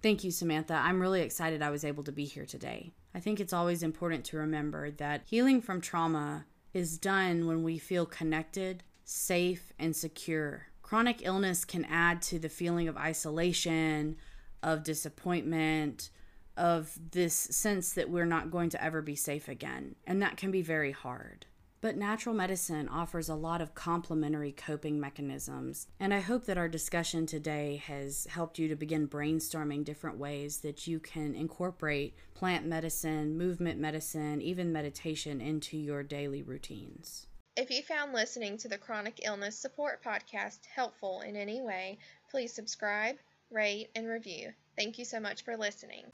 Thank 0.01 0.23
you, 0.23 0.32
Samantha. 0.32 0.73
I'm 0.73 0.99
really 0.99 1.21
excited 1.21 1.62
I 1.62 1.69
was 1.69 1.86
able 1.86 2.03
to 2.03 2.12
be 2.12 2.25
here 2.25 2.45
today. 2.45 2.91
I 3.15 3.19
think 3.21 3.39
it's 3.39 3.53
always 3.53 3.84
important 3.84 4.25
to 4.25 4.38
remember 4.38 4.91
that 4.91 5.23
healing 5.25 5.62
from 5.62 5.79
trauma 5.79 6.45
is 6.74 6.98
done 6.98 7.48
when 7.48 7.64
we 7.64 7.78
feel 7.78 8.06
connected, 8.06 8.84
safe, 9.04 9.74
and 9.78 9.96
secure. 9.96 10.68
Chronic 10.82 11.22
illness 11.24 11.66
can 11.66 11.86
add 11.86 12.22
to 12.24 12.40
the 12.40 12.50
feeling 12.50 12.88
of 12.88 12.98
isolation, 12.98 14.18
of 14.62 14.84
disappointment, 14.84 16.10
of 16.58 16.98
this 17.12 17.34
sense 17.34 17.94
that 17.94 18.10
we're 18.10 18.26
not 18.26 18.52
going 18.52 18.70
to 18.70 18.84
ever 18.84 19.02
be 19.02 19.16
safe 19.16 19.48
again. 19.48 19.96
And 20.06 20.22
that 20.22 20.38
can 20.38 20.52
be 20.52 20.62
very 20.62 20.92
hard. 20.92 21.46
But 21.84 21.98
natural 21.98 22.34
medicine 22.34 22.88
offers 22.88 23.28
a 23.28 23.36
lot 23.36 23.60
of 23.60 23.76
complementary 23.76 24.54
coping 24.54 25.02
mechanisms, 25.02 25.88
and 26.00 26.13
I 26.13 26.22
hope 26.22 26.46
that 26.46 26.58
our 26.58 26.69
discussion 26.69 27.26
today 27.26 27.84
has 27.86 28.26
helped 28.30 28.58
you 28.58 28.69
to 28.69 28.76
begin 28.78 29.06
brainstorming 29.06 29.84
different 29.84 30.17
ways 30.17 30.60
that 30.60 30.88
you 30.88 31.02
can 31.02 31.36
incorporate 31.36 32.15
plant 32.36 32.65
medicine, 32.65 33.38
movement 33.38 33.82
medicine, 33.82 34.41
even 34.41 34.72
meditation 34.72 35.41
into 35.41 35.76
your 35.76 36.04
daily 36.04 36.41
routines. 36.41 37.28
If 37.58 37.69
you 37.69 37.84
found 37.84 38.13
listening 38.13 38.58
to 38.60 38.69
the 38.69 38.78
Chronic 38.78 39.19
Illness 39.26 39.60
Support 39.60 40.02
Podcast 40.02 40.60
helpful 40.74 41.19
in 41.19 41.36
any 41.36 41.62
way, 41.62 41.98
please 42.32 42.54
subscribe, 42.54 43.17
rate, 43.52 43.89
and 43.93 44.08
review. 44.08 44.54
Thank 44.78 44.98
you 44.98 45.04
so 45.04 45.19
much 45.19 45.43
for 45.43 45.58
listening. 45.58 46.06